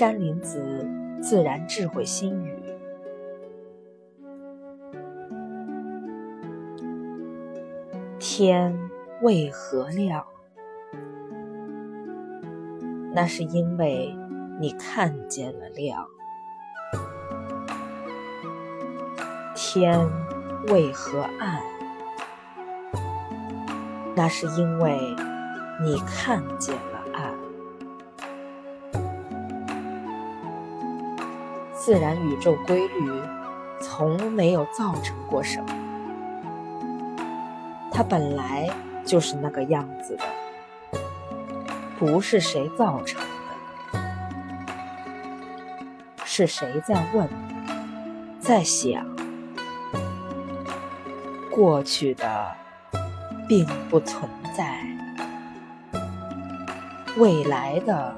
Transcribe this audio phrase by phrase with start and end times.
[0.00, 0.88] 山林子
[1.20, 2.56] 自然智慧心语。
[8.18, 8.74] 天
[9.20, 10.24] 为何亮？
[13.12, 14.16] 那是因为
[14.58, 16.06] 你看见了亮。
[19.54, 20.08] 天
[20.68, 21.60] 为何暗？
[24.16, 24.98] 那是因为
[25.82, 26.74] 你看见
[31.80, 33.10] 自然宇宙规律
[33.80, 35.66] 从没有造成过什么，
[37.90, 38.68] 它本来
[39.02, 40.24] 就是那个样子的，
[41.98, 43.18] 不是谁造成
[43.92, 43.98] 的，
[46.26, 47.26] 是谁在问，
[48.38, 49.02] 在想，
[51.50, 52.54] 过去的
[53.48, 54.84] 并不存在，
[57.16, 58.14] 未来的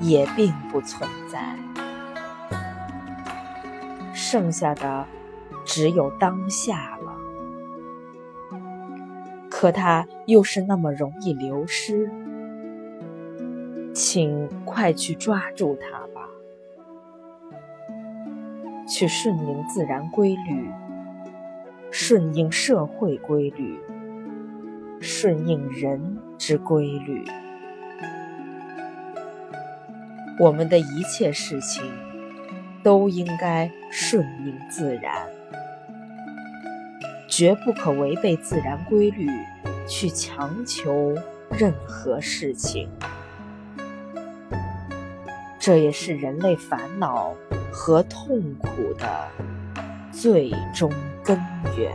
[0.00, 1.58] 也并不存在。
[4.30, 5.06] 剩下的
[5.64, 7.16] 只有当下了，
[9.48, 12.10] 可它又是那么容易流失，
[13.94, 16.28] 请快去抓住它吧，
[18.86, 20.70] 去顺应自然规律，
[21.90, 23.80] 顺应社会规律，
[25.00, 27.24] 顺应人之规律，
[30.38, 31.82] 我们的一切事情。
[32.88, 35.28] 都应该顺应自然，
[37.28, 39.28] 绝不可违背自然规律
[39.86, 41.14] 去强求
[41.50, 42.88] 任何事情。
[45.58, 47.34] 这也是人类烦恼
[47.70, 49.28] 和痛苦的
[50.10, 50.90] 最终
[51.22, 51.38] 根
[51.76, 51.92] 源。